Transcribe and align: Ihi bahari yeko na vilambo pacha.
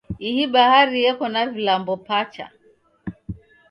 Ihi 0.27 0.43
bahari 0.53 0.97
yeko 1.03 1.25
na 1.33 1.41
vilambo 1.53 1.93
pacha. 2.07 2.45